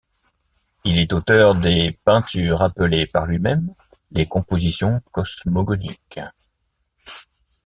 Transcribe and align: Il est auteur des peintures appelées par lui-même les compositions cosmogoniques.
Il 0.83 0.97
est 0.97 1.13
auteur 1.13 1.53
des 1.53 1.95
peintures 2.05 2.63
appelées 2.63 3.05
par 3.05 3.27
lui-même 3.27 3.69
les 4.09 4.25
compositions 4.25 4.99
cosmogoniques. 5.11 6.19